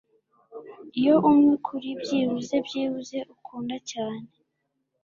Iyo 0.99 1.15
umwe 1.29 1.51
kuri 1.65 1.89
byibuze 2.01 2.55
byibuze 2.65 3.17
ukunda 3.33 3.75
cyane 3.91 4.29